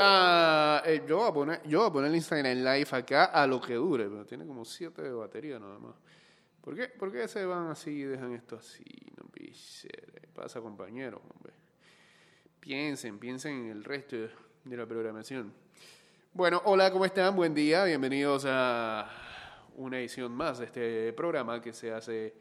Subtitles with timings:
[0.00, 3.46] Ah, eh, yo, voy a poner, yo voy a poner el Instagram Live acá a
[3.46, 5.96] lo que dure, pero tiene como 7 de batería nada más.
[6.60, 8.84] ¿Por qué, ¿Por qué se van así y dejan esto así?
[9.16, 9.28] No
[10.34, 11.52] pasa, compañeros, hombre.
[12.60, 15.52] Piensen, piensen en el resto de la programación.
[16.32, 17.34] Bueno, hola, ¿cómo están?
[17.34, 19.10] Buen día, bienvenidos a
[19.74, 22.34] una edición más de este programa que se hace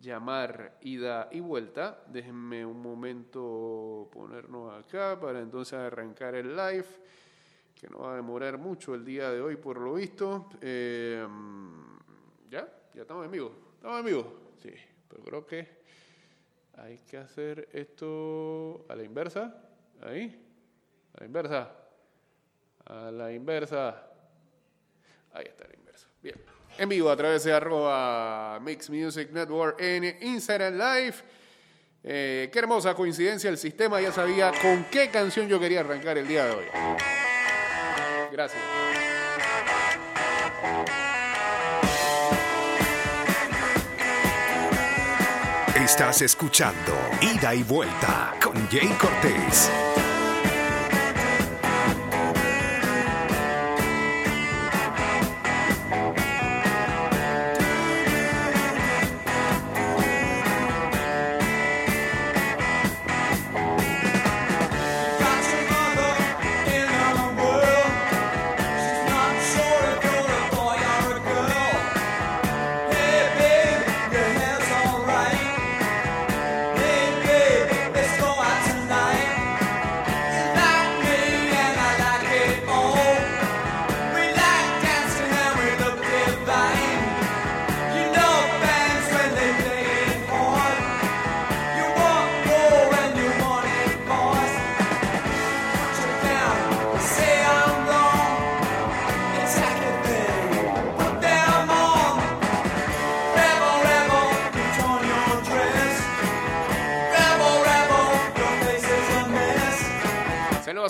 [0.00, 2.02] llamar ida y vuelta.
[2.06, 6.86] Déjenme un momento ponernos acá para entonces arrancar el live,
[7.74, 10.48] que no va a demorar mucho el día de hoy por lo visto.
[10.60, 11.26] Eh,
[12.50, 12.68] ¿Ya?
[12.94, 13.52] ¿Ya estamos en vivo?
[13.74, 14.52] ¿Estamos en vivo?
[14.62, 14.72] Sí,
[15.08, 15.68] pero creo que
[16.74, 19.62] hay que hacer esto a la inversa.
[20.02, 20.42] Ahí.
[21.14, 21.72] A la inversa.
[22.84, 24.10] A la inversa.
[25.32, 26.08] Ahí está la inversa.
[26.22, 31.14] Bien en vivo a través de arroba Mix Music Network en Instagram Live.
[32.04, 36.28] Eh, qué hermosa coincidencia, el sistema ya sabía con qué canción yo quería arrancar el
[36.28, 36.64] día de hoy.
[38.30, 38.62] Gracias.
[45.74, 49.70] Estás escuchando Ida y Vuelta con Jay Cortés.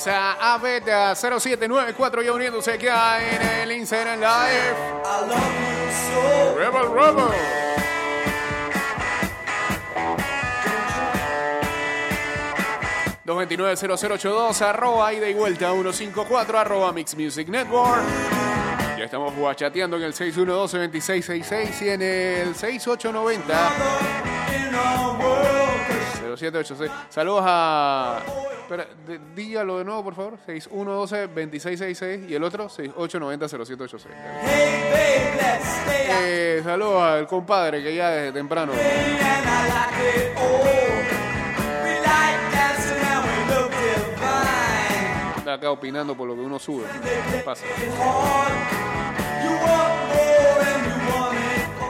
[0.09, 4.77] A 0794 ya uniéndose aquí en el Instagram Live.
[6.57, 7.25] Rebel Rebel.
[13.27, 14.63] ...229-0082...
[14.63, 15.73] ...arroba ida y vuelta...
[15.73, 16.55] ...154...
[16.55, 18.03] ...arroba Mix Music Network...
[18.97, 21.83] ...ya estamos guachateando en el 612-2666...
[21.83, 23.71] ...y en el 6890...
[26.37, 26.91] ...0786...
[27.11, 28.23] ...saludos a...
[28.67, 28.89] Espera,
[29.37, 30.39] dígalo de nuevo, por favor.
[30.45, 34.07] 6112-2666 y el otro 6890-0786.
[36.19, 38.73] Eh, saludos al compadre que ya desde temprano.
[45.39, 46.87] Está acá opinando por lo que uno sube.
[47.45, 47.65] Pasa.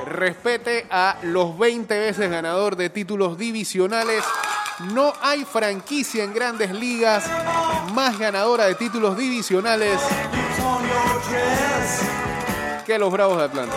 [0.05, 4.23] Respete a los 20 veces ganador de títulos divisionales
[4.81, 7.25] no hay franquicia en grandes ligas
[7.95, 10.01] más ganadora de títulos divisionales
[12.85, 13.75] que los Bravos de Atlanta.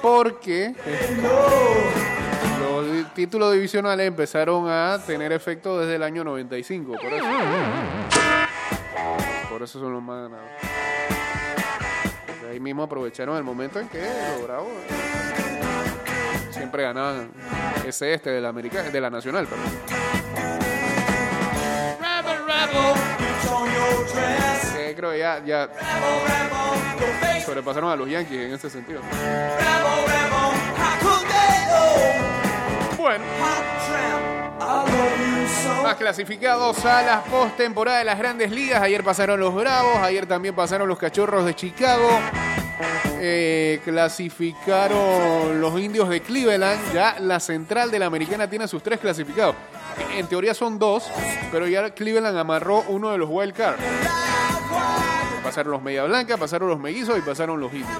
[0.00, 0.74] Porque
[2.60, 6.92] los títulos divisionales empezaron a tener efecto desde el año 95.
[6.92, 7.26] Por eso,
[9.50, 10.48] por eso son los más ganados.
[12.48, 14.70] Ahí mismo aprovecharon el momento en que los Bravos
[16.60, 17.30] siempre ganaban
[17.86, 19.46] ese este de la, de la nacional.
[19.46, 19.66] Perdón.
[24.76, 25.70] Eh, creo que ya, ya
[27.46, 29.00] sobrepasaron a los Yankees en ese sentido.
[32.98, 33.24] Bueno.
[35.82, 38.82] Más clasificados a las postemporada de las grandes ligas.
[38.82, 42.10] Ayer pasaron los Bravos, ayer también pasaron los Cachorros de Chicago.
[43.20, 46.92] Eh, clasificaron los indios de Cleveland.
[46.94, 49.54] Ya la central de la americana tiene sus tres clasificados.
[50.16, 51.10] En teoría son dos,
[51.52, 53.82] pero ya Cleveland amarró uno de los wild cards.
[55.42, 57.98] Pasaron los media blanca, pasaron los mellizos y pasaron los indios.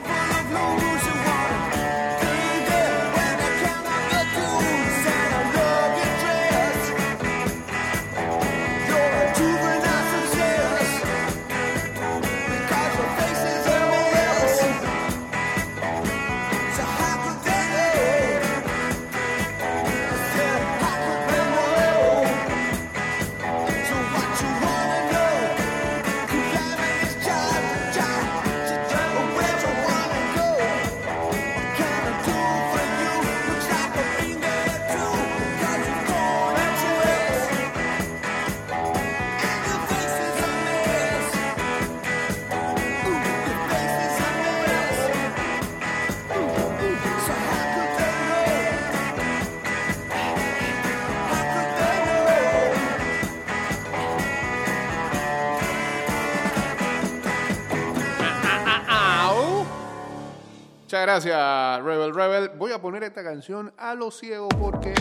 [61.24, 62.50] Gracias, Rebel Rebel.
[62.56, 64.94] Voy a poner esta canción a lo ciego porque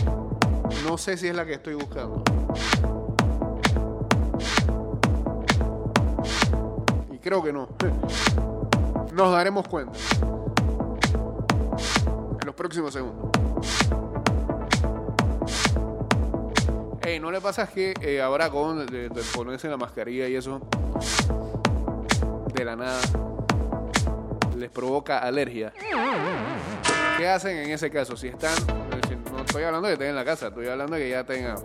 [0.85, 2.23] no sé si es la que estoy buscando.
[7.11, 7.69] Y creo que no.
[9.13, 9.97] Nos daremos cuenta.
[12.41, 13.31] En los próximos segundos.
[17.01, 20.59] Ey, ¿no le pasa que eh, ahora con de ponerse la mascarilla y eso,
[22.53, 22.99] de la nada,
[24.59, 25.73] les provoca alergia?
[27.17, 28.15] ¿Qué hacen en ese caso?
[28.15, 28.53] Si están,
[29.31, 31.57] no estoy hablando de que estén en la casa, estoy hablando de que ya tengan,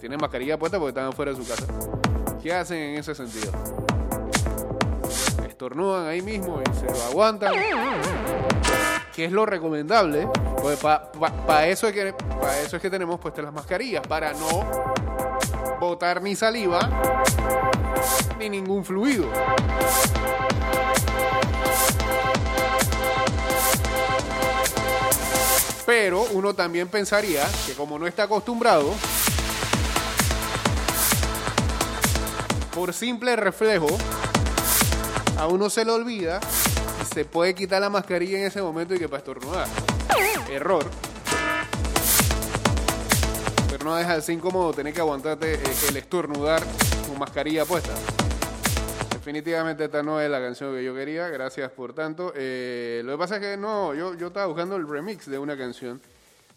[0.00, 1.66] tienen mascarilla puesta porque están fuera de su casa.
[2.42, 3.52] ¿Qué hacen en ese sentido?
[5.46, 7.52] Estornudan ahí mismo y se lo aguantan.
[9.14, 10.28] ¿Qué es lo recomendable?
[10.60, 12.14] Pues para eso, es que,
[12.64, 14.64] eso es que tenemos puestas las mascarillas, para no
[15.80, 16.80] botar ni saliva
[18.38, 19.26] ni ningún fluido.
[25.86, 28.92] Pero uno también pensaría que como no está acostumbrado,
[32.74, 33.86] por simple reflejo,
[35.38, 36.40] a uno se le olvida
[37.00, 39.68] y se puede quitar la mascarilla en ese momento y que para estornudar.
[40.50, 40.90] Error.
[43.70, 46.62] Pero no deja de ser incómodo tener que aguantarte eh, el estornudar
[47.06, 47.92] con mascarilla puesta.
[49.26, 52.32] Definitivamente esta no es la canción que yo quería, gracias por tanto.
[52.36, 55.58] Eh, lo que pasa es que no, yo, yo estaba buscando el remix de una
[55.58, 56.00] canción,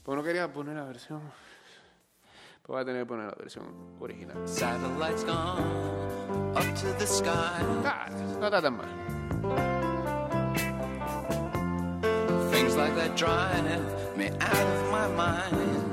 [0.06, 1.20] pero no quería poner la versión.
[2.62, 3.66] Pues voy a tener que poner la versión
[4.00, 4.38] original.
[4.48, 5.64] Satellites gone
[6.54, 7.60] up to the sky.
[7.86, 8.08] Ah,
[8.40, 8.86] no está tan mal.
[12.52, 13.64] Things like that drive
[14.16, 15.84] me out of my mind.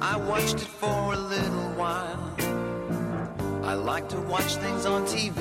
[0.00, 2.25] I watched it for a little while.
[3.76, 5.38] I like to watch things on TV.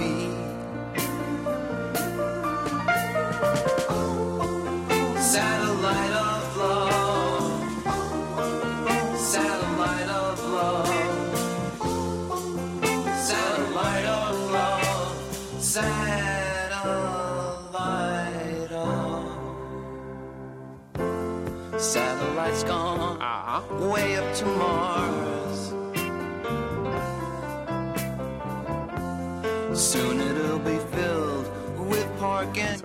[5.18, 7.62] Satellite of love.
[9.18, 10.90] Satellite of love.
[13.16, 15.16] Satellite of love.
[15.62, 16.76] Satellite
[18.74, 19.40] of.
[21.80, 23.64] Satellite's gone Ajá.
[23.90, 25.35] way up to Mars.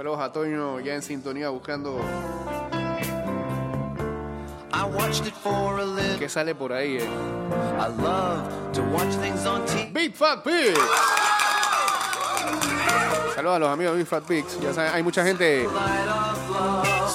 [0.00, 2.00] Saludos a Toño ya en sintonía buscando
[4.72, 6.18] I watched it for a little.
[6.18, 6.96] qué sale por ahí.
[6.96, 7.06] eh.
[7.78, 9.92] I love to watch things on TV.
[9.92, 10.80] Big Fat Pigs.
[13.34, 14.58] Saludos a los amigos de Big Fat Pigs.
[14.62, 15.68] Ya saben, hay mucha gente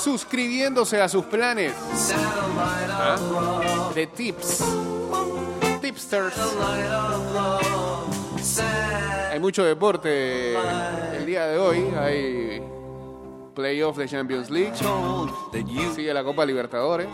[0.04, 1.74] suscribiéndose a sus planes
[2.92, 3.18] ¿ah?
[3.96, 4.64] de tips.
[5.82, 6.36] Tipsters.
[9.32, 10.56] Hay mucho deporte
[11.18, 11.92] el día de hoy.
[11.98, 12.75] Hay
[13.56, 14.74] playoff de Champions League.
[15.96, 17.08] Sigue la Copa Libertadores.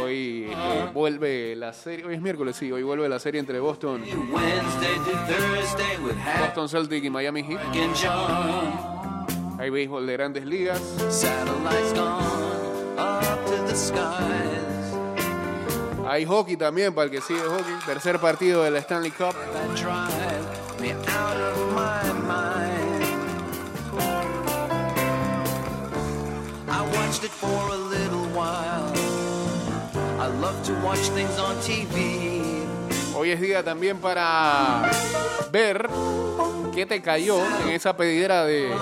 [0.00, 2.06] Hoy eh, vuelve la serie.
[2.06, 2.70] Hoy es miércoles, sí.
[2.72, 4.02] Hoy vuelve la serie entre Boston,
[6.40, 7.60] Boston Celtic y Miami Heat.
[9.58, 10.80] Hay béisbol de grandes ligas.
[16.08, 17.74] Hay hockey también para el que sigue hockey.
[17.86, 19.34] Tercer partido de la Stanley Cup.
[27.10, 28.86] Watched it for a little while.
[30.20, 32.64] I love to watch things on TV.
[33.16, 34.88] Hoy es día también para
[35.50, 35.88] ver
[36.72, 38.72] qué te cayó en esa pedidera de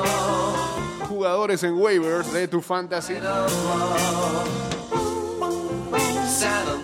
[1.08, 3.14] jugadores en waivers de tu fantasy.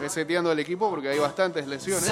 [0.01, 2.11] Reseteando el equipo porque hay bastantes lesiones.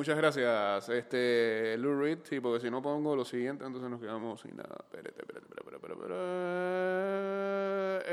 [0.00, 4.40] Muchas gracias, este, Lou Reed, sí, porque si no pongo lo siguiente, entonces nos quedamos
[4.40, 4.78] sin nada.
[4.80, 6.14] Espérate, espérate, espérate, espérate.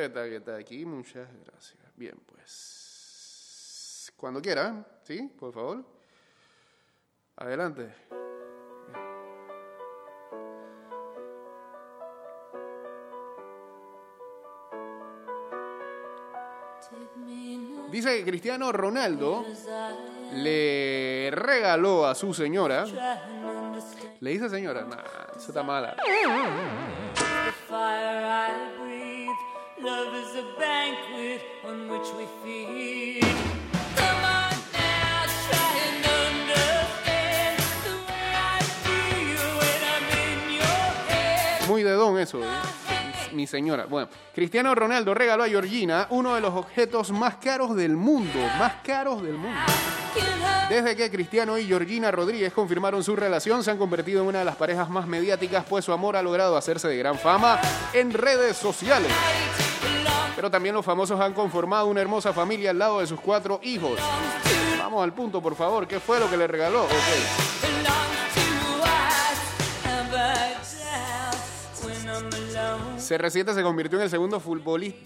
[0.05, 1.79] Esta que está aquí, muchas gracias.
[1.95, 5.31] Bien, pues, cuando quiera, ¿sí?
[5.39, 5.85] Por favor.
[7.37, 7.89] Adelante.
[17.89, 19.45] Dice Cristiano Ronaldo
[20.33, 22.85] le regaló a su señora.
[24.19, 24.97] Le dice señora, nah,
[25.35, 25.95] eso está mala.
[41.67, 42.47] Muy de don eso, ¿eh?
[43.33, 43.85] mi señora.
[43.85, 48.75] Bueno, Cristiano Ronaldo regaló a Georgina uno de los objetos más caros del mundo, más
[48.83, 49.59] caros del mundo.
[50.69, 54.45] Desde que Cristiano y Georgina Rodríguez confirmaron su relación, se han convertido en una de
[54.45, 57.59] las parejas más mediáticas, pues su amor ha logrado hacerse de gran fama
[57.93, 59.11] en redes sociales.
[60.35, 63.99] Pero también los famosos han conformado una hermosa familia al lado de sus cuatro hijos.
[64.77, 65.87] Vamos al punto, por favor.
[65.87, 66.83] ¿Qué fue lo que le regaló?
[66.83, 66.91] Ok.
[72.97, 74.99] CR7 se convirtió en el segundo futbolista,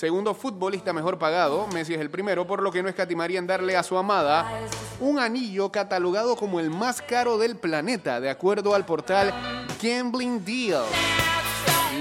[0.00, 1.66] segundo futbolista mejor pagado.
[1.74, 4.50] Messi es el primero, por lo que no escatimaría en darle a su amada
[4.98, 9.30] un anillo catalogado como el más caro del planeta, de acuerdo al portal
[9.82, 10.84] Gambling Deal.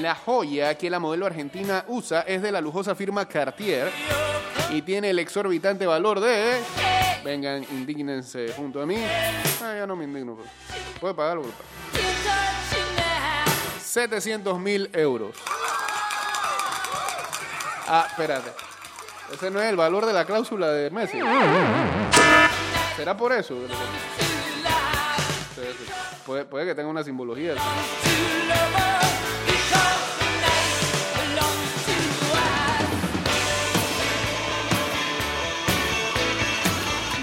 [0.02, 3.92] La joya que la modelo argentina usa es de la lujosa firma Cartier
[4.72, 6.62] y tiene el exorbitante valor de...
[7.26, 8.96] Vengan, indígnense junto a mí.
[9.62, 10.36] Ah, ya no me indigno.
[10.36, 10.50] pues.
[11.02, 11.42] Puede pagarlo.
[11.42, 11.70] puede pagar.
[13.82, 15.36] 700 mil euros.
[17.92, 18.52] Ah, espérate.
[19.34, 21.18] Ese no es el valor de la cláusula de Messi.
[22.96, 23.56] ¿Será por eso?
[26.24, 27.56] Puede, puede que tenga una simbología.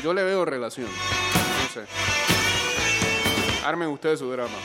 [0.02, 0.88] Yo le veo relación.
[0.88, 1.86] No sé.
[3.64, 4.56] Armen ustedes su drama.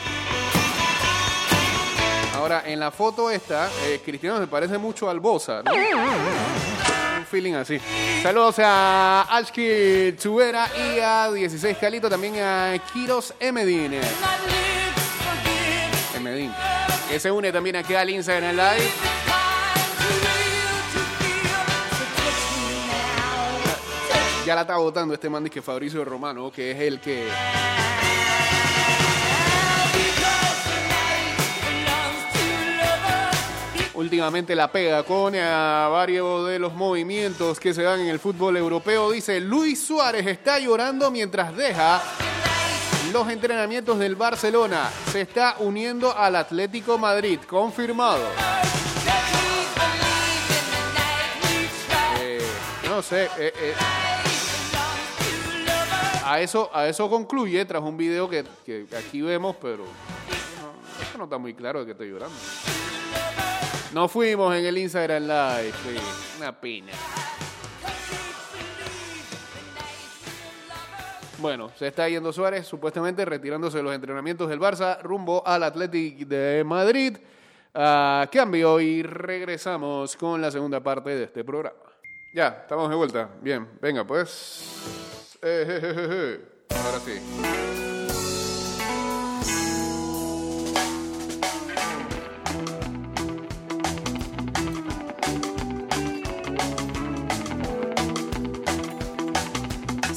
[2.34, 5.72] Ahora, en la foto esta, eh, Cristiano se parece mucho al Bosa, ¿no?
[5.72, 7.78] Un feeling así.
[8.22, 14.00] Saludos a Ashki Chubera y a 16 Calito, también a Kiros Emedine.
[16.16, 16.54] Emedine.
[17.08, 18.90] Que se une también aquí al Instagram Live.
[24.46, 27.28] Ya la está votando este man que Fabricio Romano, que es el que
[33.94, 38.56] últimamente la pega con eh, varios de los movimientos que se dan en el fútbol
[38.56, 39.10] europeo.
[39.10, 42.02] Dice, Luis Suárez está llorando mientras deja
[43.12, 44.90] los entrenamientos del Barcelona.
[45.10, 48.26] Se está uniendo al Atlético Madrid, confirmado.
[52.20, 52.40] Eh,
[52.88, 53.74] no sé, eh, eh,
[56.24, 59.84] a, eso, a eso concluye tras un video que, que aquí vemos, pero
[61.02, 62.36] eso no está muy claro de que estoy llorando.
[63.92, 65.96] Nos fuimos en el Instagram Live, sí,
[66.38, 66.92] una pena.
[71.38, 76.26] Bueno, se está yendo Suárez, supuestamente retirándose de los entrenamientos del Barça rumbo al Athletic
[76.26, 77.18] de Madrid.
[77.72, 81.76] Cambio y regresamos con la segunda parte de este programa.
[82.32, 83.28] Ya, estamos de vuelta.
[83.42, 85.38] Bien, venga pues.
[85.42, 86.40] Eh.
[86.70, 88.01] Ahora sí.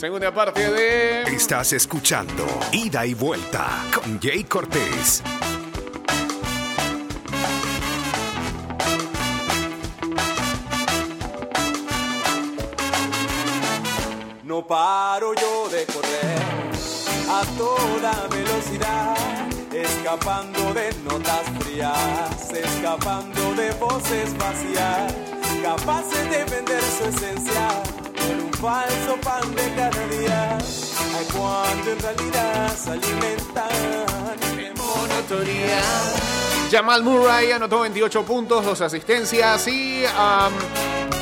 [0.05, 1.23] Segunda parte de...
[1.23, 5.23] Estás escuchando Ida y Vuelta con Jay Cortés.
[14.43, 16.37] No paro yo de correr
[17.27, 19.17] a toda velocidad,
[19.73, 25.15] escapando de notas frías, escapando de voces vacías,
[25.63, 28.04] capaces de vender su esencia
[28.65, 30.57] falso pan de cada día.
[31.15, 35.81] Ay, cuando en realidad se alimentan de monotonía.
[36.71, 40.51] Jamal Murray anotó 28 puntos, dos asistencias y am,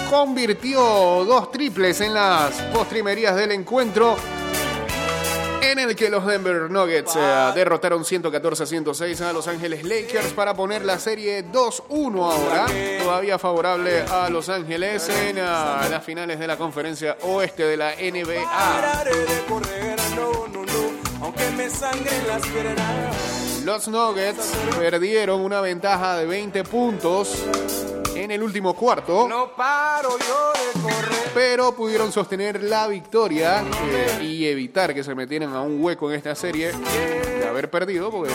[0.09, 0.79] convirtió
[1.25, 4.15] dos triples en las postrimerías del encuentro
[5.71, 10.33] en el que los Denver Nuggets eh, derrotaron 114 a 106 a Los Ángeles Lakers
[10.33, 12.65] para poner la serie 2-1 ahora,
[13.01, 17.91] todavía favorable a Los Ángeles en ah, las finales de la conferencia oeste de la
[17.95, 18.43] NBA.
[23.63, 27.45] Los Nuggets perdieron una ventaja de 20 puntos
[28.23, 29.27] en el último cuarto.
[29.27, 31.31] No paro yo de correr.
[31.33, 36.17] pero pudieron sostener la victoria eh, y evitar que se metieran a un hueco en
[36.17, 38.31] esta serie de haber perdido, porque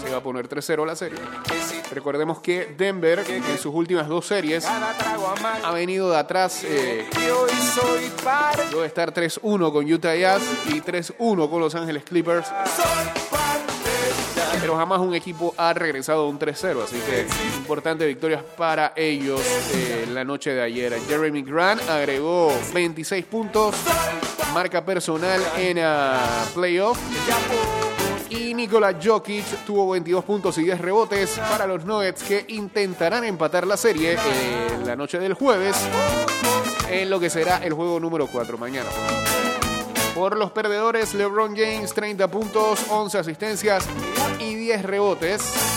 [0.00, 1.18] se iba a poner 3-0 la serie.
[1.90, 7.06] Recordemos que Denver en sus últimas dos series ha venido de atrás, eh,
[8.70, 12.46] luego de estar 3-1 con Utah Jazz y 3-1 con Los Ángeles Clippers.
[14.62, 17.26] Pero jamás un equipo ha regresado a un 3-0, así que
[17.56, 19.40] importante victorias para ellos
[19.74, 20.96] eh, la noche de ayer.
[21.08, 23.74] Jeremy Grant agregó 26 puntos,
[24.54, 26.96] marca personal en ah, playoff.
[28.30, 33.66] Y Nikola Jokic tuvo 22 puntos y 10 rebotes para los Nuggets que intentarán empatar
[33.66, 34.18] la serie eh,
[34.86, 35.76] la noche del jueves
[36.88, 38.88] en lo que será el juego número 4 mañana.
[40.14, 43.84] Por los perdedores, LeBron James 30 puntos, 11 asistencias
[44.38, 45.72] y 10 rebotes.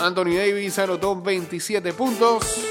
[0.00, 2.64] Anthony Davis anotó 27 puntos.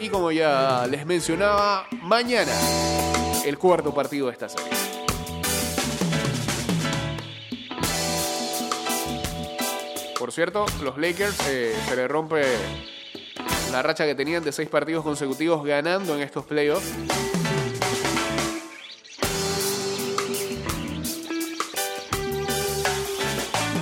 [0.00, 2.52] Y como ya les mencionaba, mañana
[3.44, 4.87] el cuarto partido de esta serie.
[10.28, 12.42] Por cierto, los Lakers eh, se le rompe
[13.72, 16.86] la racha que tenían de seis partidos consecutivos ganando en estos playoffs.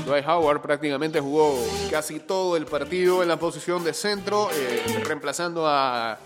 [0.07, 1.59] Dwight Howard prácticamente jugó
[1.91, 6.21] casi todo el partido en la posición de centro, eh, reemplazando a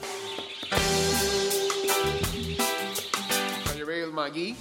[3.75, 4.55] JaVale McGee.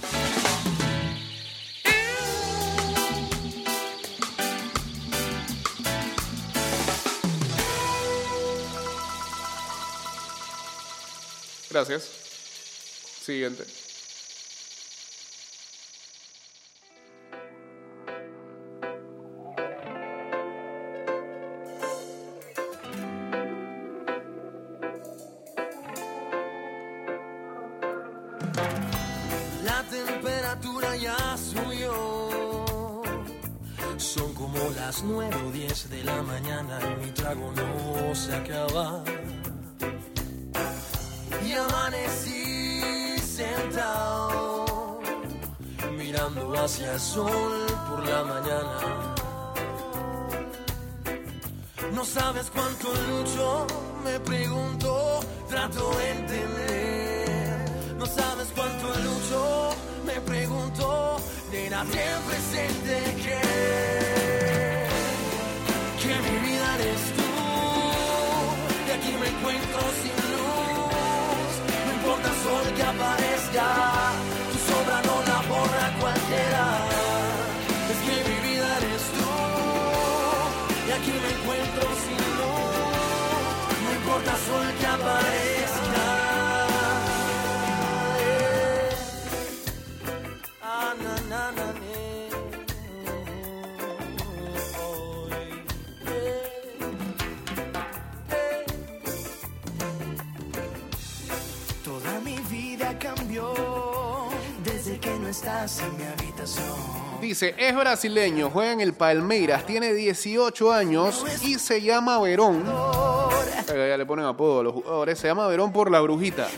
[11.70, 12.02] Gracias.
[13.22, 13.64] Siguiente.
[29.62, 33.02] La temperatura ya subió.
[33.96, 39.04] Son como las nueve o diez de la mañana y mi trago no se acaba.
[46.64, 48.76] Hacia el sol por la mañana.
[51.92, 53.66] No sabes cuánto lucho,
[54.04, 57.64] me pregunto, trato de entender.
[57.96, 59.70] No sabes cuánto lucho,
[60.04, 61.16] me pregunto,
[61.50, 62.94] nena, ten presente
[63.24, 63.40] que,
[66.02, 67.30] que mi vida eres tú.
[68.86, 71.52] Y aquí me encuentro sin luz,
[71.86, 73.66] no importa sol que aparezca,
[74.52, 75.99] tu sombra no la borra
[81.00, 86.04] aquí me encuentro sin luz, no importa sol que aparezca.
[88.18, 88.90] Eh.
[90.62, 90.94] Ah,
[91.28, 91.50] na.
[101.84, 103.54] Toda mi vida cambió
[104.64, 107.09] desde que no estás en mi habitación.
[107.20, 112.64] Dice, es brasileño, juega en el Palmeiras, tiene 18 años y se llama Verón.
[113.68, 116.48] Ya le ponen apodo a los jugadores, se llama Verón por la brujita.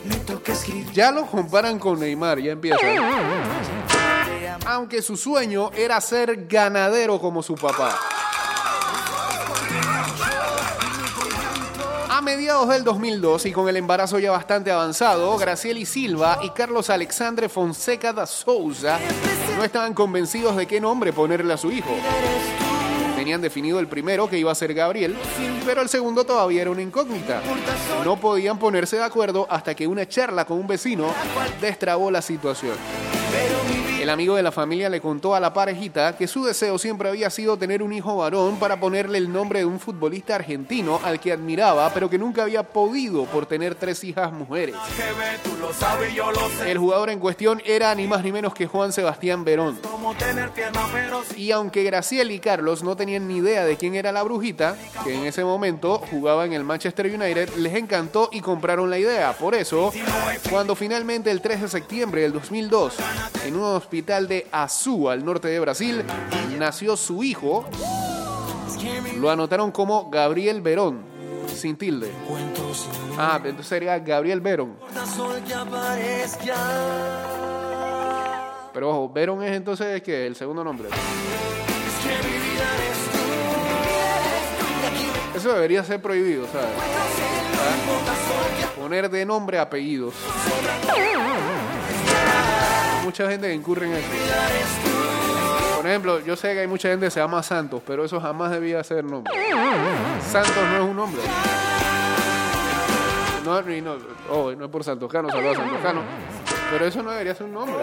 [0.93, 2.77] Ya lo comparan con Neymar, ya empieza.
[4.65, 7.99] Aunque su sueño era ser ganadero como su papá.
[12.09, 16.89] A mediados del 2002 y con el embarazo ya bastante avanzado, Gracieli Silva y Carlos
[16.89, 18.97] Alexandre Fonseca da Souza
[19.57, 21.95] no estaban convencidos de qué nombre ponerle a su hijo.
[23.15, 25.15] Tenían definido el primero, que iba a ser Gabriel,
[25.65, 27.41] pero el segundo todavía era una incógnita.
[28.03, 31.13] No podían ponerse de acuerdo hasta que una charla con un vecino
[31.61, 32.75] destrabó la situación.
[34.03, 37.29] El amigo de la familia le contó a la parejita que su deseo siempre había
[37.29, 41.31] sido tener un hijo varón para ponerle el nombre de un futbolista argentino al que
[41.31, 44.75] admiraba, pero que nunca había podido por tener tres hijas mujeres.
[46.65, 49.79] El jugador en cuestión era ni más ni menos que Juan Sebastián Verón.
[51.37, 55.15] Y aunque Graciel y Carlos no tenían ni idea de quién era la brujita, que
[55.15, 59.31] en ese momento jugaba en el Manchester United, les encantó y compraron la idea.
[59.31, 59.93] Por eso,
[60.49, 62.97] cuando finalmente el 3 de septiembre del 2002,
[63.45, 63.63] en un
[63.93, 66.03] hospital de Azul, al norte de Brasil,
[66.57, 67.63] nació su hijo,
[69.19, 71.03] lo anotaron como Gabriel Verón,
[71.47, 72.11] sin tilde.
[73.19, 74.77] Ah, entonces sería Gabriel Verón.
[78.73, 80.89] Pero ojo, Verón es entonces que el segundo nombre.
[85.35, 86.69] Eso debería ser prohibido, ¿sabes?
[88.75, 90.15] Poner de nombre apellidos.
[93.03, 94.07] Mucha gente que incurre en eso.
[95.77, 98.51] Por ejemplo, yo sé que hay mucha gente que se llama Santos, pero eso jamás
[98.51, 99.33] debía ser nombre.
[100.31, 101.21] Santos no es un nombre.
[103.43, 103.97] No, no,
[104.29, 106.01] oh, no es por Santoscano, saludos a Santoscano.
[106.71, 107.75] Pero eso no debería ser un nombre.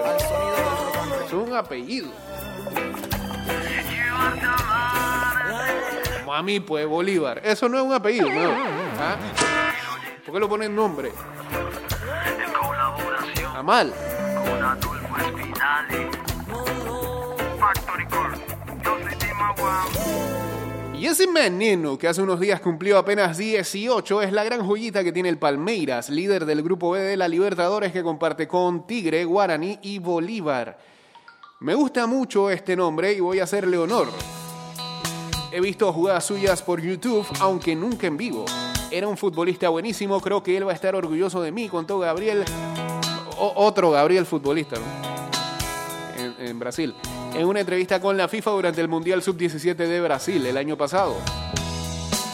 [1.27, 2.09] Es un apellido.
[6.21, 7.43] Como a mí, pues, Bolívar.
[7.45, 8.51] Eso no es un apellido, no.
[8.99, 9.17] ¿Ah?
[10.25, 11.13] ¿Por qué lo ponen nombre?
[13.37, 13.93] Está mal.
[21.01, 25.13] Y ese menino que hace unos días cumplió apenas 18 es la gran joyita que
[25.13, 29.79] tiene el Palmeiras, líder del grupo B de la Libertadores que comparte con Tigre, Guaraní
[29.81, 30.79] y Bolívar.
[31.61, 34.09] Me gusta mucho este nombre y voy a hacerle honor.
[35.51, 38.45] He visto jugadas suyas por YouTube, aunque nunca en vivo.
[38.91, 42.45] Era un futbolista buenísimo, creo que él va a estar orgulloso de mí, contó Gabriel,
[43.39, 45.10] otro Gabriel futbolista, ¿no?
[46.51, 46.95] En, Brasil,
[47.35, 51.17] en una entrevista con la FIFA durante el Mundial Sub-17 de Brasil el año pasado.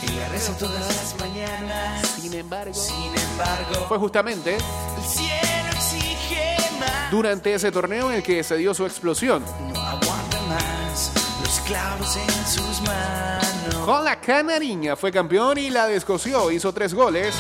[0.03, 2.07] Y le rezo todas las mañanas.
[2.21, 7.11] Sin embargo, Sin embargo, fue justamente el cielo exige más.
[7.11, 9.45] durante ese torneo en el que se dio su explosión.
[9.73, 13.77] No aguanta más los clavos en sus manos.
[13.85, 17.35] Con la canariña fue campeón y la descoció, hizo tres goles.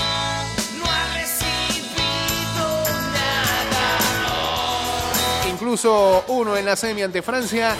[5.76, 7.76] Incluso uno en la semi ante Francia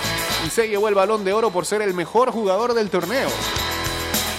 [0.46, 3.30] y se llevó el balón de oro por ser el mejor jugador del torneo.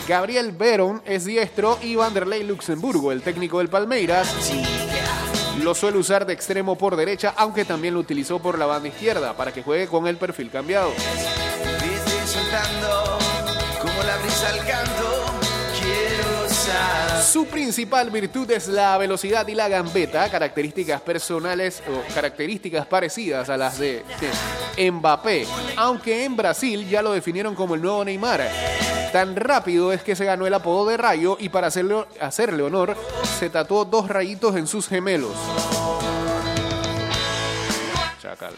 [0.08, 4.32] Gabriel Veron es diestro y Vanderlei Luxemburgo, el técnico del Palmeiras,
[5.64, 9.36] lo suele usar de extremo por derecha, aunque también lo utilizó por la banda izquierda
[9.36, 10.92] para que juegue con el perfil cambiado.
[17.28, 23.58] Su principal virtud es la velocidad y la gambeta, características personales o características parecidas a
[23.58, 24.06] las de
[24.78, 28.50] Mbappé, aunque en Brasil ya lo definieron como el nuevo Neymar.
[29.12, 32.96] Tan rápido es que se ganó el apodo de Rayo y para hacerle, hacerle honor
[33.38, 35.36] se tatuó dos rayitos en sus gemelos.
[38.22, 38.54] Chacal.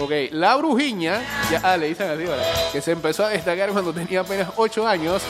[0.00, 2.24] Ok, la brujiña, ya ah, le dicen así
[2.72, 5.20] que se empezó a destacar cuando tenía apenas 8 años,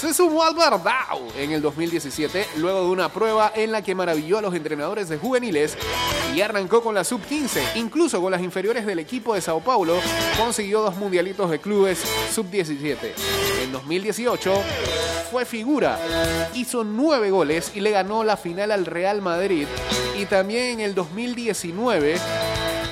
[0.00, 4.38] se sumó al Bardao en el 2017, luego de una prueba en la que maravilló
[4.38, 5.76] a los entrenadores de juveniles
[6.36, 9.96] y arrancó con la sub-15, incluso con las inferiores del equipo de Sao Paulo,
[10.38, 11.98] consiguió dos mundialitos de clubes
[12.32, 12.96] sub-17.
[13.64, 14.54] En 2018
[15.32, 15.98] fue figura,
[16.54, 19.66] hizo nueve goles y le ganó la final al Real Madrid.
[20.16, 22.20] Y también en el 2019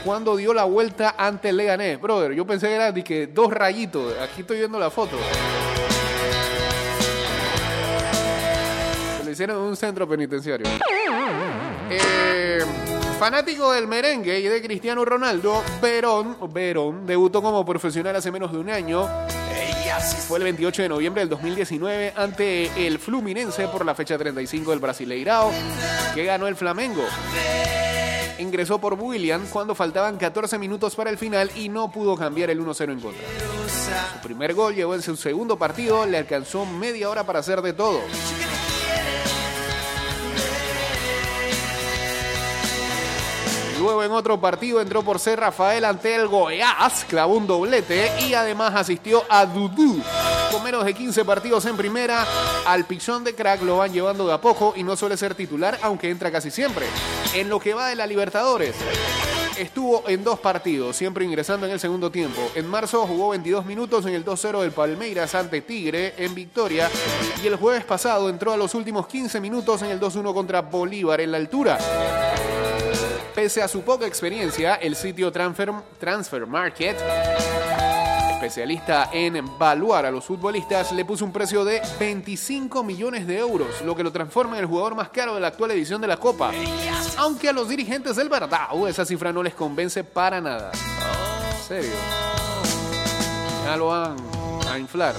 [0.05, 2.01] cuando dio la vuelta ante el Leganés.
[2.01, 4.19] Brother, yo pensé que era de que dos rayitos.
[4.19, 5.17] Aquí estoy viendo la foto.
[9.19, 10.67] Se lo hicieron en un centro penitenciario.
[11.91, 12.65] Eh,
[13.19, 18.59] fanático del merengue y de Cristiano Ronaldo, Verón, Verón debutó como profesional hace menos de
[18.59, 19.09] un año.
[20.29, 24.79] Fue el 28 de noviembre del 2019 ante el Fluminense por la fecha 35 del
[24.79, 25.51] Brasileirao,
[26.15, 27.03] que ganó el Flamengo.
[28.41, 32.61] Ingresó por William cuando faltaban 14 minutos para el final y no pudo cambiar el
[32.61, 33.23] 1-0 en contra.
[34.15, 37.75] Su primer gol llegó en su segundo partido, le alcanzó media hora para hacer de
[37.75, 38.01] todo.
[43.81, 48.35] Luego en otro partido entró por ser Rafael ante el Goiás, clavó un doblete y
[48.35, 50.03] además asistió a Dudú.
[50.53, 52.27] Con menos de 15 partidos en primera,
[52.67, 55.79] al pichón de crack lo van llevando de a poco y no suele ser titular,
[55.81, 56.85] aunque entra casi siempre.
[57.33, 58.75] En lo que va de la Libertadores,
[59.57, 62.51] estuvo en dos partidos, siempre ingresando en el segundo tiempo.
[62.55, 66.91] En marzo jugó 22 minutos en el 2-0 del Palmeiras ante Tigre en victoria
[67.43, 71.23] y el jueves pasado entró a los últimos 15 minutos en el 2-1 contra Bolívar
[71.23, 71.79] en la altura.
[73.35, 76.97] Pese a su poca experiencia, el sitio Transfer, Transfer Market,
[78.33, 83.83] especialista en evaluar a los futbolistas, le puso un precio de 25 millones de euros,
[83.83, 86.17] lo que lo transforma en el jugador más caro de la actual edición de la
[86.17, 86.51] Copa.
[87.19, 90.73] Aunque a los dirigentes del Verdao esa cifra no les convence para nada.
[90.73, 91.97] En serio.
[93.65, 94.17] Ya lo van
[94.71, 95.15] a inflar.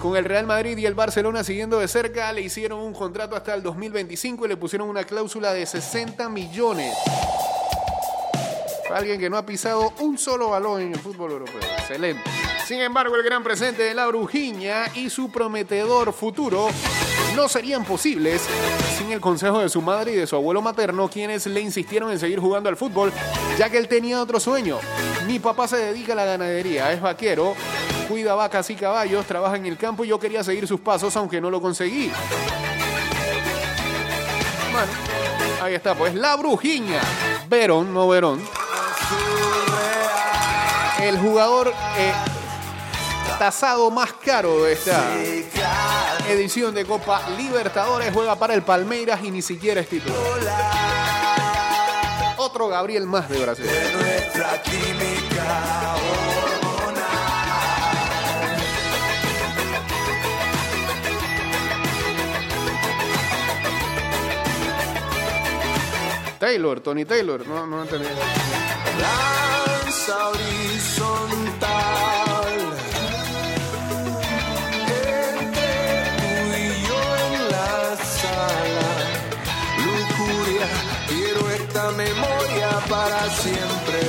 [0.00, 3.54] Con el Real Madrid y el Barcelona siguiendo de cerca, le hicieron un contrato hasta
[3.54, 6.94] el 2025 y le pusieron una cláusula de 60 millones.
[8.94, 11.60] Alguien que no ha pisado un solo balón en el fútbol europeo.
[11.78, 12.22] Excelente.
[12.66, 16.66] Sin embargo, el gran presente de la Brujiña y su prometedor futuro
[17.36, 18.42] no serían posibles
[18.98, 22.18] sin el consejo de su madre y de su abuelo materno, quienes le insistieron en
[22.18, 23.12] seguir jugando al fútbol,
[23.56, 24.80] ya que él tenía otro sueño.
[25.28, 27.54] Mi papá se dedica a la ganadería, es vaquero,
[28.08, 31.40] cuida vacas y caballos, trabaja en el campo y yo quería seguir sus pasos, aunque
[31.40, 32.10] no lo conseguí.
[34.72, 34.92] Bueno,
[35.62, 37.00] ahí está, pues la Brujiña.
[37.48, 38.42] Verón, no Verón.
[41.00, 42.12] El jugador eh,
[43.38, 45.02] tasado más caro de esta
[46.28, 50.18] edición de Copa Libertadores juega para el Palmeiras y ni siquiera es titular.
[52.38, 53.66] Otro Gabriel más de Brasil.
[66.38, 68.08] Taylor, Tony Taylor, no, no entendí.
[69.00, 71.75] lanza horizontal
[81.92, 84.00] memoria para siempre.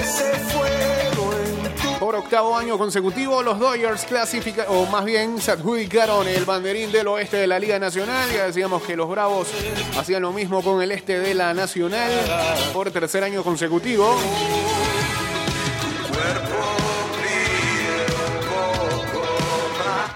[0.00, 5.52] Ese fuego en tu Por octavo año consecutivo, los Dodgers clasificaron, o más bien se
[5.52, 8.30] adjudicaron el banderín del oeste de la Liga Nacional.
[8.32, 9.48] Ya decíamos que los Bravos
[9.98, 12.10] hacían lo mismo con el este de la Nacional
[12.72, 14.16] por tercer año consecutivo.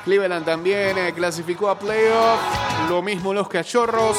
[0.05, 2.41] Cleveland también eh, clasificó a playoff.
[2.89, 4.17] Lo mismo los cachorros.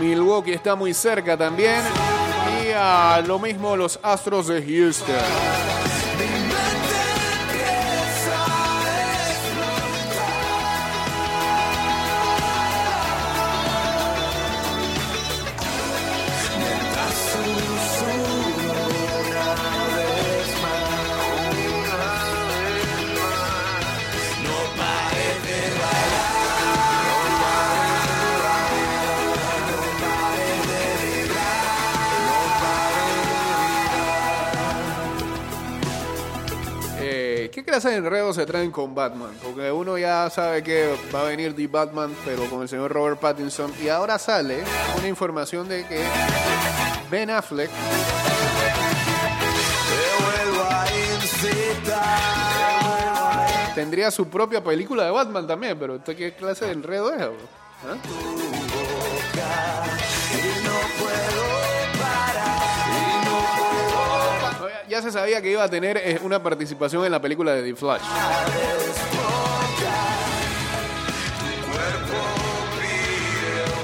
[0.00, 1.80] Milwaukee está muy cerca también.
[2.62, 5.14] Y ah, lo mismo los Astros de Houston.
[37.78, 39.30] Clase de enredos se traen con Batman?
[39.40, 43.20] Porque uno ya sabe que va a venir The Batman, pero con el señor Robert
[43.20, 43.72] Pattinson.
[43.80, 44.64] Y ahora sale
[44.98, 46.02] una información de que
[47.08, 47.70] Ben Affleck
[53.76, 55.78] tendría su propia película de Batman también.
[55.78, 57.18] Pero ¿esto qué clase de enredo es?
[57.20, 57.36] bro?
[64.98, 67.76] Ya- se sabía que iba a tener eh, una participación en la película de The
[67.76, 68.02] Flash.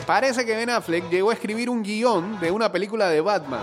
[0.07, 3.61] Parece que Ben Affleck llegó a escribir un guion de una película de Batman.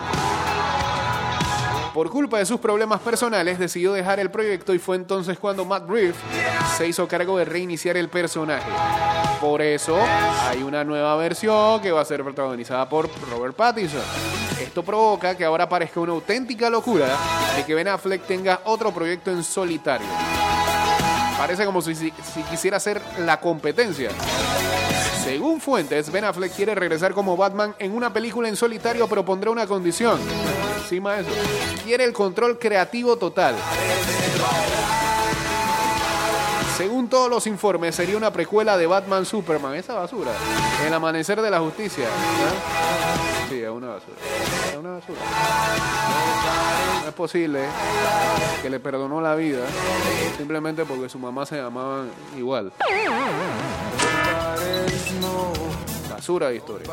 [1.94, 5.90] Por culpa de sus problemas personales, decidió dejar el proyecto y fue entonces cuando Matt
[5.90, 6.16] Reeves
[6.78, 8.70] se hizo cargo de reiniciar el personaje.
[9.42, 9.98] Por eso
[10.48, 14.02] hay una nueva versión que va a ser protagonizada por Robert Pattinson.
[14.62, 17.08] Esto provoca que ahora parezca una auténtica locura
[17.58, 20.08] de que Ben Affleck tenga otro proyecto en solitario.
[21.38, 24.12] Parece como si, si- si quisiera hacer la competencia.
[25.24, 29.52] Según fuentes, Ben Affleck quiere regresar como Batman en una película en solitario, pero pondrá
[29.52, 30.20] una condición.
[30.82, 31.30] Encima eso,
[31.84, 33.56] quiere el control creativo total.
[36.76, 39.76] Según todos los informes, sería una precuela de Batman Superman.
[39.76, 40.32] Esa basura.
[40.86, 42.08] El amanecer de la justicia.
[42.08, 43.48] ¿Ah?
[43.50, 44.16] Sí, es una basura.
[44.72, 45.20] Es una basura.
[47.04, 47.60] No es posible
[48.64, 49.60] que le perdonó la vida
[50.38, 52.06] simplemente porque su mamá se llamaba
[52.36, 52.72] igual.
[56.10, 56.88] Basura de historia.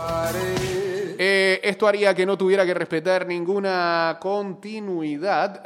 [1.21, 5.63] Eh, esto haría que no tuviera que respetar ninguna continuidad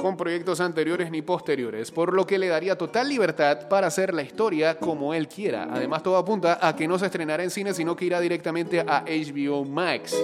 [0.00, 4.22] con proyectos anteriores ni posteriores, por lo que le daría total libertad para hacer la
[4.22, 5.68] historia como él quiera.
[5.70, 9.04] Además, todo apunta a que no se estrenará en cine, sino que irá directamente a
[9.04, 10.14] HBO Max.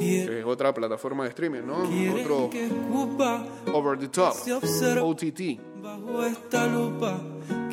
[0.00, 1.82] que es otra plataforma de streaming, ¿no?
[2.20, 2.50] Otro
[3.72, 4.34] over the top,
[5.02, 5.60] OTT.
[5.82, 7.20] bajo esta lupa.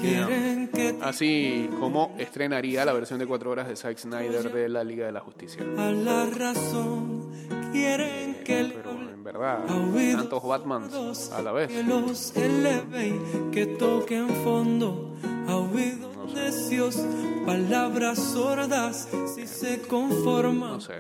[0.04, 4.84] Quieren que Así como estrenaría la versión de cuatro horas de Zack Snyder de la
[4.84, 5.64] Liga de la Justicia.
[5.78, 7.32] a la razón.
[7.72, 11.70] Quieren que el Pero en verdad, tantos Batmans a la vez.
[11.70, 15.16] Que los eleven, que toquen fondo
[15.48, 17.04] a oídos necios,
[17.46, 20.96] palabras sordas, si se conforman, No sé.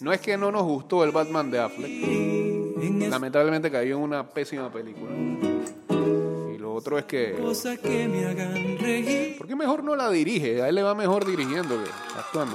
[0.00, 4.70] No es que no nos gustó el Batman de Affleck, lamentablemente cayó en una pésima
[4.70, 5.10] película.
[6.78, 7.34] Otro es que.
[7.36, 9.34] que.
[9.36, 10.62] ¿Por qué mejor no la dirige?
[10.62, 12.54] A él le va mejor dirigiendo que actuando.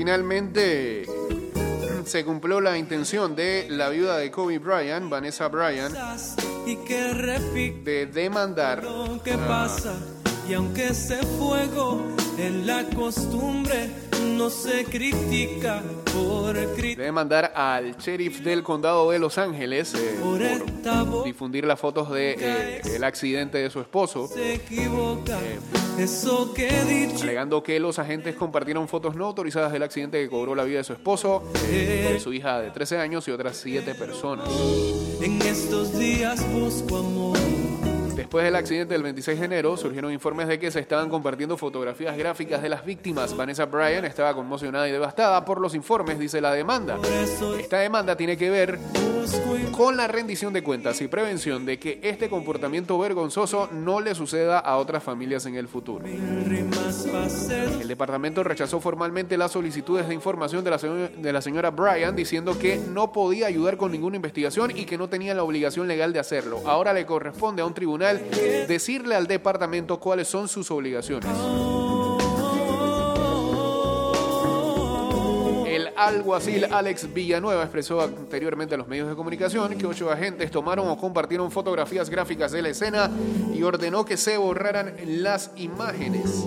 [0.00, 1.04] Finalmente
[2.06, 5.94] se cumplió la intención de la viuda de Kobe Bryant, Vanessa Bryant,
[6.64, 9.92] de demandar lo que pasa.
[10.48, 12.00] Y aunque ese fuego
[12.38, 13.90] en la costumbre
[14.38, 15.82] no se critica
[16.14, 17.04] por de criticar.
[17.04, 22.80] demandar al sheriff del condado de Los Ángeles eh, Por difundir las fotos de eh,
[22.96, 25.38] el accidente de su esposo, se equivoca.
[26.00, 30.30] Eso que he dicho alegando que los agentes compartieron fotos no autorizadas del accidente que
[30.30, 33.94] cobró la vida de su esposo, de su hija de 13 años y otras 7
[33.94, 34.48] personas.
[35.20, 37.59] en estos días busco amor.
[38.14, 42.16] Después del accidente del 26 de enero, surgieron informes de que se estaban compartiendo fotografías
[42.16, 43.36] gráficas de las víctimas.
[43.36, 46.98] Vanessa Bryan estaba conmocionada y devastada por los informes, dice la demanda.
[47.58, 48.78] Esta demanda tiene que ver
[49.72, 54.58] con la rendición de cuentas y prevención de que este comportamiento vergonzoso no le suceda
[54.58, 56.04] a otras familias en el futuro.
[56.06, 63.12] El departamento rechazó formalmente las solicitudes de información de la señora Bryan diciendo que no
[63.12, 66.60] podía ayudar con ninguna investigación y que no tenía la obligación legal de hacerlo.
[66.66, 71.30] Ahora le corresponde a un tribunal decirle al departamento cuáles son sus obligaciones.
[75.66, 80.88] El alguacil Alex Villanueva expresó anteriormente a los medios de comunicación que ocho agentes tomaron
[80.88, 83.10] o compartieron fotografías gráficas de la escena
[83.54, 86.44] y ordenó que se borraran las imágenes.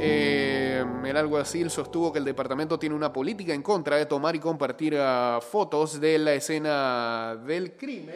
[0.00, 0.63] Eh,
[1.04, 4.96] el alguacil sostuvo que el departamento tiene una política en contra de tomar y compartir
[4.98, 8.14] ah, fotos de la escena del crimen.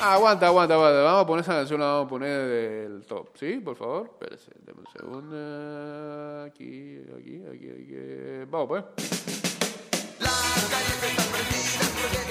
[0.00, 1.02] Aguanta, aguanta, aguanta.
[1.02, 3.28] Vamos a poner esa canción, la vamos a poner del top.
[3.34, 3.54] ¿Sí?
[3.64, 4.10] Por favor.
[4.12, 6.44] Espérese, deme un segundo.
[6.44, 8.44] Aquí, aquí, aquí, aquí.
[8.50, 8.84] Vamos, pues.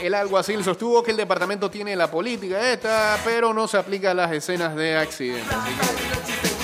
[0.01, 4.13] El alguacil sostuvo que el departamento tiene la política esta, pero no se aplica a
[4.13, 6.54] las escenas de accidentes.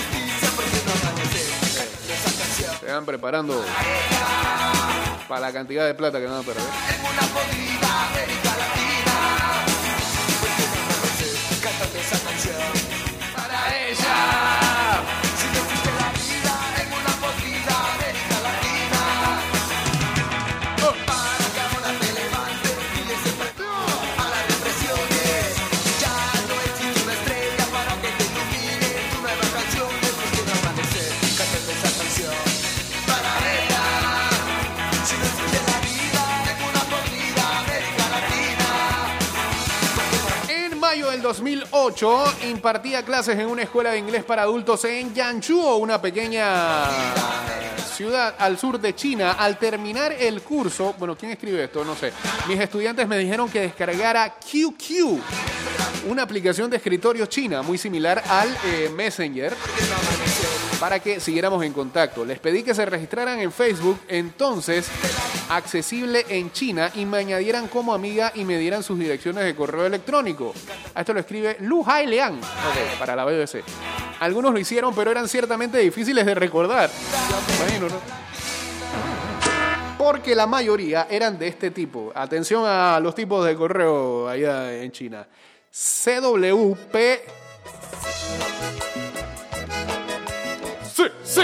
[2.82, 3.64] Se van preparando
[5.28, 7.71] para la cantidad de plata que van a perder.
[41.82, 46.84] 2008 impartía clases en una escuela de inglés para adultos en Yanchuo, una pequeña
[47.96, 49.32] ciudad al sur de China.
[49.32, 51.84] Al terminar el curso, bueno, ¿quién escribe esto?
[51.84, 52.12] No sé.
[52.46, 58.56] Mis estudiantes me dijeron que descargara QQ, una aplicación de escritorio china muy similar al
[58.64, 59.52] eh, Messenger
[60.82, 62.24] para que siguiéramos en contacto.
[62.24, 64.90] Les pedí que se registraran en Facebook, entonces
[65.48, 69.86] accesible en China, y me añadieran como amiga y me dieran sus direcciones de correo
[69.86, 70.52] electrónico.
[70.92, 73.62] A esto lo escribe Lu Hai Liang, ok, para la BBC.
[74.18, 76.90] Algunos lo hicieron, pero eran ciertamente difíciles de recordar.
[77.60, 78.00] Imagino, ¿no?
[79.96, 82.10] Porque la mayoría eran de este tipo.
[82.12, 85.28] Atención a los tipos de correo allá en China.
[85.70, 86.96] CWP
[91.32, 91.40] Sí.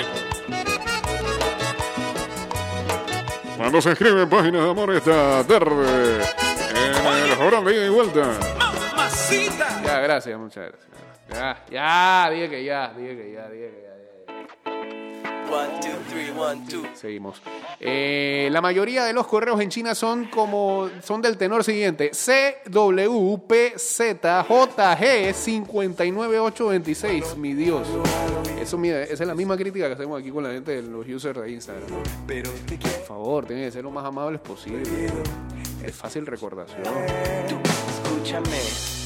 [3.57, 6.23] Cuando se escribe en páginas de amor esta tarde
[6.71, 8.39] en el Jorón de ida y vuelta.
[8.59, 9.83] Mamacita.
[9.83, 10.89] Ya, gracias, muchas gracias.
[11.31, 13.89] Ya, ya, dije que ya, dije que ya, dije que ya.
[15.49, 15.51] Dije que ya.
[15.51, 16.83] One, two, three, one, two.
[16.95, 17.41] Seguimos.
[17.81, 22.69] Eh, la mayoría de los correos en China son como son del tenor siguiente: CWPZJG
[25.35, 27.37] 59826.
[27.37, 27.87] Mi Dios.
[28.61, 31.07] Eso mira, esa es la misma crítica que hacemos aquí con la gente de los
[31.09, 31.87] users de Instagram.
[32.27, 34.83] Pero Por favor, tienen que ser lo más amables posible.
[35.85, 36.83] Es fácil recordación.
[36.85, 38.98] escúchame.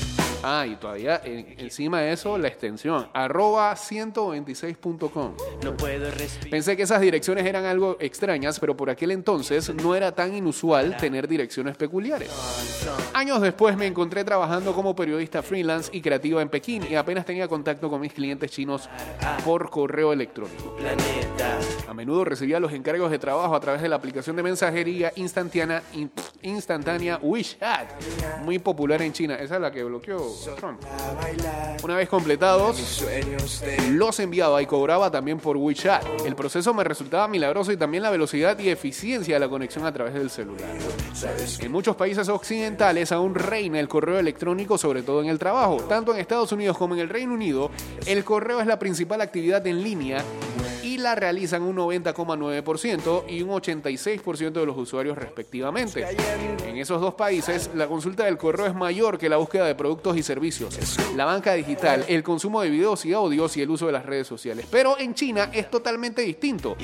[0.43, 5.35] Ah, y todavía en- encima de eso la extensión arroba 126.com.
[5.63, 6.51] No puedo respirar.
[6.51, 10.97] Pensé que esas direcciones eran algo extrañas, pero por aquel entonces no era tan inusual
[10.97, 12.31] tener direcciones peculiares.
[13.15, 17.47] Años después me encontré trabajando como periodista freelance y creativa en Pekín y apenas tenía
[17.47, 18.89] contacto con mis clientes chinos
[19.45, 20.77] por correo electrónico.
[21.89, 25.83] A menudo recibía los encargos de trabajo a través de la aplicación de mensajería instantánea,
[25.93, 26.11] in-
[26.43, 27.89] instantánea WeChat,
[28.45, 29.35] muy popular en China.
[29.37, 30.32] Esa es la que bloqueó
[31.83, 33.05] Una vez completados,
[33.91, 36.05] los enviaba y cobraba también por WeChat.
[36.25, 39.93] El proceso me resultaba milagroso y también la velocidad y eficiencia de la conexión a
[39.93, 40.69] través del celular.
[41.61, 45.77] En muchos países occidentales aún reina el correo electrónico, sobre todo en el trabajo.
[45.89, 47.71] Tanto en Estados Unidos como en el Reino Unido,
[48.07, 50.23] el correo es la principal actividad en línea
[50.93, 56.07] y la realizan un 90,9% y un 86% de los usuarios respectivamente.
[56.67, 60.19] En esos dos países, la consulta del correo es mayor que la búsqueda de productos
[60.19, 63.93] y servicios, la banca digital, el consumo de videos y audios y el uso de
[63.93, 64.67] las redes sociales.
[64.71, 66.77] Pero en China es totalmente distinto.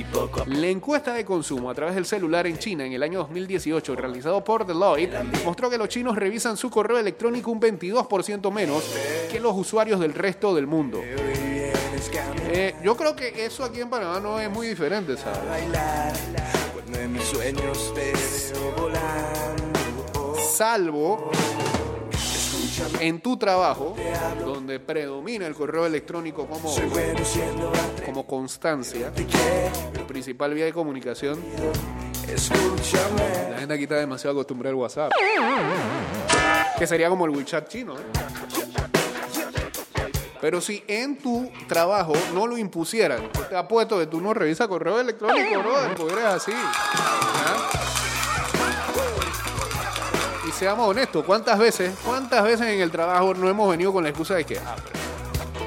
[0.46, 4.42] La encuesta de consumo a través del celular en China en el año 2018, realizado
[4.42, 5.12] por Deloitte,
[5.44, 8.84] mostró que los chinos revisan su correo electrónico un 22% menos
[9.30, 11.02] que los usuarios del resto del mundo.
[12.50, 15.40] Eh, yo creo que eso aquí en Panamá no es muy diferente, ¿sabes?
[20.52, 21.30] Salvo
[23.00, 23.96] en tu trabajo,
[24.44, 26.70] donde predomina el correo electrónico como,
[28.04, 29.12] como constancia,
[30.06, 31.42] principal vía de comunicación.
[33.52, 35.12] La gente aquí está demasiado acostumbrada al WhatsApp.
[36.78, 37.94] Que sería como el WeChat chino.
[37.94, 38.57] ¿eh?
[40.40, 45.00] Pero si en tu trabajo no lo impusieran, te apuesto que tú no revisas correo
[45.00, 46.52] electrónico, brother, porque eres así.
[46.54, 47.70] ¿ah?
[50.48, 54.10] Y seamos honestos, ¿cuántas veces, cuántas veces en el trabajo no hemos venido con la
[54.10, 54.76] excusa de que, ah,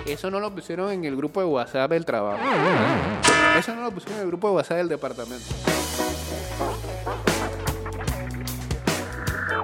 [0.06, 2.40] eso no lo pusieron en el grupo de WhatsApp del trabajo?
[3.60, 5.46] Eso no lo pusieron en el grupo de WhatsApp del departamento.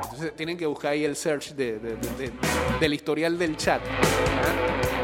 [0.03, 1.80] Entonces tienen que buscar ahí el search de-
[2.80, 3.82] del historial del chat.
[3.82, 4.97] ¿Ah?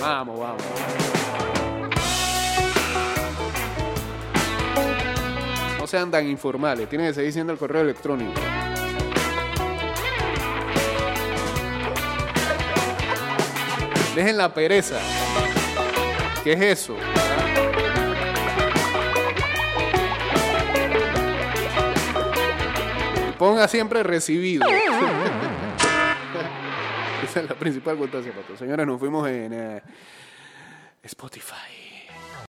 [0.00, 0.62] Vamos, vamos.
[5.78, 8.40] No sean tan informales, tienen que seguir siendo el correo electrónico.
[14.14, 14.98] Dejen la pereza.
[16.42, 16.96] ¿Qué es eso?
[23.38, 24.66] Ponga siempre recibido.
[27.34, 28.56] Es la principal constancia, Pato.
[28.56, 29.82] Señores, nos fuimos en eh,
[31.02, 31.79] Spotify.